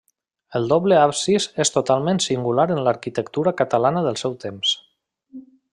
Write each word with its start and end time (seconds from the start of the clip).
El 0.59 0.63
doble 0.71 0.95
absis 1.01 1.45
és 1.65 1.73
totalment 1.75 2.21
singular 2.27 2.67
en 2.77 2.81
l'arquitectura 2.87 3.57
catalana 3.61 4.05
del 4.09 4.19
seu 4.23 4.39
temps. 4.47 4.77